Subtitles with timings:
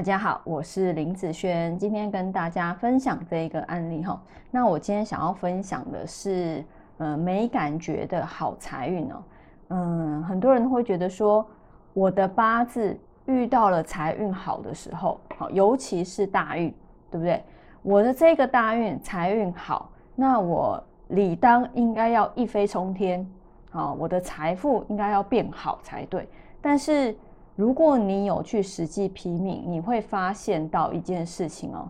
[0.00, 4.18] 大家好，我是林子轩，今天跟大家分享这一个案例哈。
[4.50, 6.64] 那我今天想要分享的是，
[6.96, 9.22] 呃，没感觉的好财运哦。
[9.68, 11.46] 嗯，很多人会觉得说，
[11.92, 16.74] 我的八字遇到了财运好的时候，好，尤其是大运，
[17.10, 17.44] 对不对？
[17.82, 23.30] 我的这个大运财运好，那我理当应该要一飞冲天，
[23.70, 26.26] 好，我的财富应该要变好才对。
[26.62, 27.14] 但是
[27.60, 31.86] 如果你有去实际批命，你会发现到一件事情哦，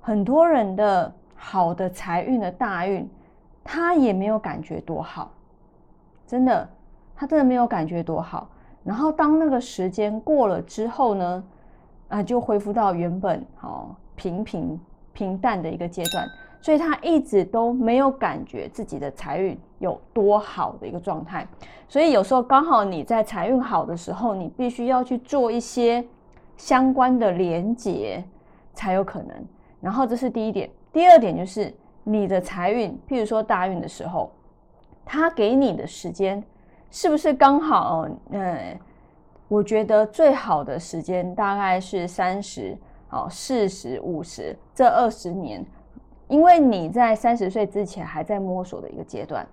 [0.00, 3.04] 很多人的好的财运的大运，
[3.64, 5.32] 他也没有感觉多好，
[6.24, 6.70] 真的，
[7.16, 8.48] 他真的没有感觉多好。
[8.84, 11.44] 然后当那个时间过了之后呢，
[12.10, 14.80] 啊，就恢复到原本好平平
[15.12, 16.28] 平淡的一个阶段。
[16.60, 21.46] 所以他一直都没有感觉自己的财运有多好的一个状态，
[21.88, 26.04] 所以有时候刚好你在财运好的时候，你必须要去做一些
[26.56, 28.22] 相关的连结
[28.74, 29.36] 才有可能。
[29.80, 34.32] 然后这是第一点，第二点就是你的财运，譬如说大运的时候，
[35.04, 36.42] 他给你的时间
[36.90, 38.08] 是不是刚好？
[38.30, 38.78] 嗯，
[39.46, 42.76] 我觉得最好的时间大概是三十、
[43.10, 45.64] 哦四十五十这二十年。
[46.26, 49.46] 因为你在三十岁之前还在摸索的一个阶段，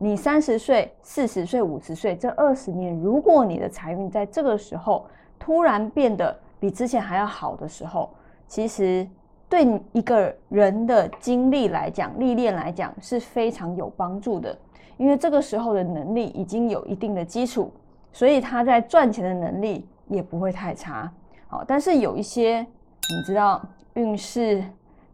[0.00, 5.04] 你三十岁、四十岁、五十岁这二十年，如果你的财运在这个时候
[5.40, 8.08] 突然变得比之前还要好的时候，
[8.46, 9.04] 其实
[9.48, 14.56] 对一个人的经历来讲、历练来讲是非常有帮助的。
[14.98, 17.72] 因为这个时候的能力已经有一定的基础，
[18.12, 21.12] 所以他在赚钱的能力也不会太差。
[21.48, 23.60] 好，但是有一些你知道
[23.94, 24.62] 运势。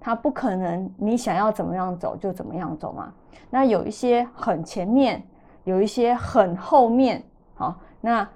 [0.04, 3.10] 它不可能，你想要怎么样走就怎么样走嘛。
[3.48, 5.22] 那有一些很前面，
[5.64, 7.24] 有一些很后面，
[7.54, 8.28] 好，那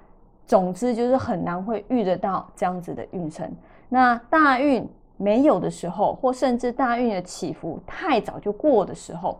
[0.47, 3.47] 总之就是很难会遇得到这样子的运程。
[3.87, 9.39] 那大运没有的时候，或甚至大运的起伏太早就过的时候，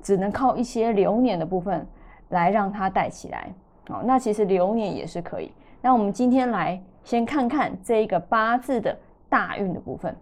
[0.00, 1.84] 只能靠一些流年的部分
[2.28, 3.52] 来让它带起来。
[3.88, 5.50] 好，那其实流年也是可以。
[5.82, 8.96] 那我们今天来先看看这一个八字的
[9.28, 10.16] 大运的部分。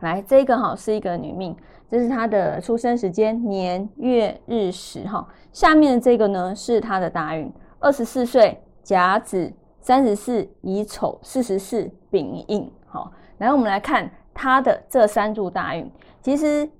[0.00, 1.56] 来，这个哈是一个女命，
[1.88, 5.26] 这是她的出生时间年月日时哈。
[5.52, 12.70] 下面的这个呢是她的大运，二十四岁甲子，三十四乙丑，四十四丙寅。
[12.86, 15.90] 好，来我们来看她的这三柱大运。
[16.22, 16.70] 其实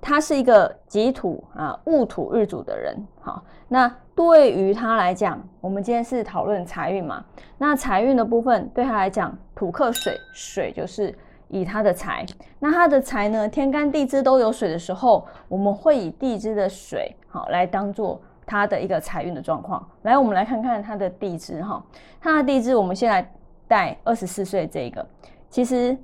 [0.00, 2.96] 她是一个己土啊戊土日主的人。
[3.20, 7.24] 好，那对于她来讲，我们今天是讨论财运嘛？
[7.58, 11.12] 那财运的部分对她来讲，土克水，水就是。
[11.48, 12.26] 以他的财，
[12.58, 13.48] 那他的财呢？
[13.48, 19.88] 天干地支都有水的时候，我们会以地支的水好来当做他的一个财运的状况。
[20.02, 21.82] 来，我们来看看他的地支哈。
[22.20, 23.32] 他的地支，我们先来
[23.68, 25.06] 带二十四岁这个。
[25.48, 25.96] 其实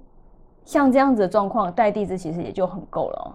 [0.64, 3.34] 像这样子的状况，带地支其实也就很够了哦。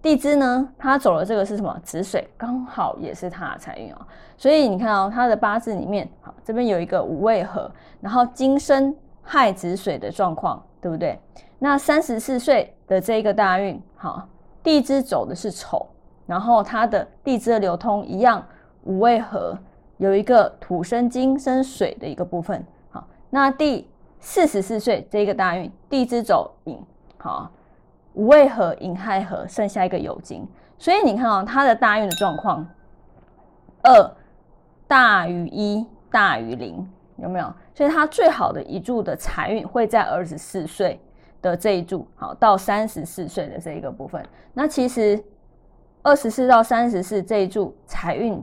[0.00, 1.78] 地支呢，他走了这个是什么？
[1.82, 4.06] 子水，刚好也是他的财运啊。
[4.36, 10.62] 所以你看哦，他的八字里面，好这边有一个五位合，然后金生亥子水的状况。
[10.84, 11.18] 对不对？
[11.58, 14.28] 那三十四岁的这一个大运，好，
[14.62, 15.86] 地支走的是丑，
[16.26, 18.46] 然后它的地支的流通一样，
[18.82, 19.58] 五位合，
[19.96, 23.88] 有一个土生金生水的一个部分，好，那第
[24.20, 26.78] 四十四岁这个大运，地支走寅，
[27.16, 27.50] 好，
[28.12, 30.46] 五位合，寅亥合，剩下一个酉金，
[30.76, 32.66] 所以你看啊，它的大运的状况，
[33.84, 34.10] 二
[34.86, 36.86] 大于一大于零。
[37.16, 37.46] 有没有？
[37.74, 41.00] 所以他最好的一柱的财运会在二十四岁
[41.42, 44.24] 的这一柱，好到三十四岁的这一个部分。
[44.52, 45.22] 那其实
[46.02, 48.42] 二十四到三十四这一柱财运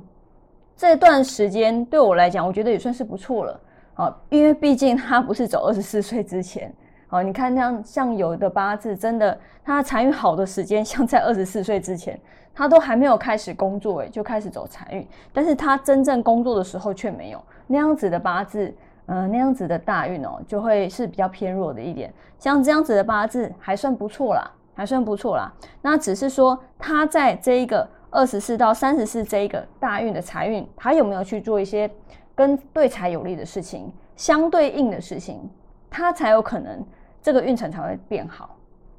[0.75, 3.59] 这段时间对我来讲，我觉得也算是不错了。
[3.93, 6.73] 好，因为毕竟他不是走二十四岁之前。
[7.07, 12.19] 好，你看那样像有的八字，真的他财运好的时间， 像在二十四岁之前，
[12.53, 15.05] 他都还没有开始工作，诶，就开始走财运。
[15.31, 17.41] 但是他真正工作的时候却没有。
[17.67, 18.73] 那样子的八字，
[19.07, 22.13] 嗯，那样子的大运哦，就会是比较偏弱的一点。
[22.37, 25.51] 像这样子的八字还算不错啦，还算不错啦。
[25.81, 31.89] 那只是说他在这一个二十四到三十四这一个大运的财运，他有没有去做一些
[32.33, 35.49] 跟对财有利的事情，相对应的事情，
[35.89, 36.83] 他才有可能
[37.21, 38.55] 这个运程才会变好。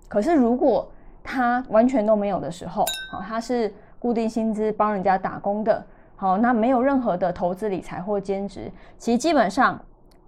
[0.09, 0.91] 可是如果
[1.25, 5.85] 他完全都没有的时候，好，他是固定薪资帮人家打工的。
[6.17, 9.81] 好，那没有任何的投资理财或兼职，其实基本上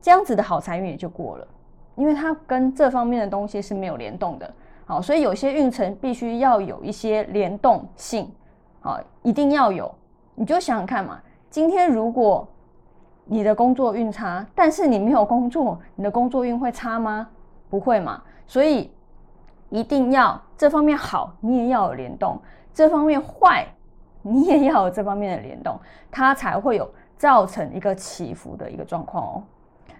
[0.04, 1.48] 这样子的好财运也就过了，
[1.94, 4.54] 因为它跟这方面的东西是没有联动的。
[4.84, 8.30] 好，所以有些运程必须要有一些联动性，
[8.82, 9.90] 好，一定要有。
[10.34, 11.18] 你就想想看嘛，
[11.48, 12.46] 今天如果
[13.24, 17.26] 你的工作运差，但是你没有工作，你的工作运会差吗？
[17.70, 18.22] 不会嘛。
[18.46, 18.92] 所以
[19.70, 22.36] 一定要这方面好，你也要有联动；
[22.74, 23.66] 这方面坏，
[24.20, 25.80] 你也要有这方面的联动，
[26.10, 26.86] 它才会有
[27.16, 29.42] 造成一个起伏的一个状况哦。